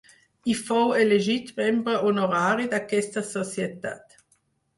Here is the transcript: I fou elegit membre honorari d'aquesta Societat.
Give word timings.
I 0.51 0.53
fou 0.61 0.93
elegit 1.01 1.51
membre 1.59 1.99
honorari 2.07 2.67
d'aquesta 2.73 3.25
Societat. 3.29 4.19